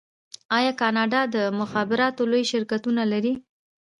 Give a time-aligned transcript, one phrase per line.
[0.57, 3.33] آیا کاناډا د مخابراتو لوی شرکتونه نلري؟